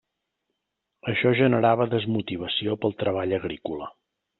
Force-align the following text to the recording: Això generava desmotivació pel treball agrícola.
Això 1.13 1.35
generava 1.41 1.89
desmotivació 1.95 2.83
pel 2.83 3.01
treball 3.05 3.41
agrícola. 3.43 3.97